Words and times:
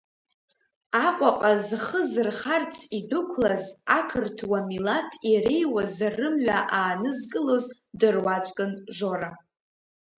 Аҟәаҟа 1.05 1.51
зхы 1.65 2.01
зырхарц 2.11 2.75
идәықәлаз 2.97 3.65
ақырҭуа 3.97 4.59
милаҭ 4.69 5.11
иреиуаз 5.31 5.95
рымҩа 6.17 6.59
аанызкылоз 6.77 7.65
дыруаӡәкын 7.99 8.71
Жора. 8.95 9.31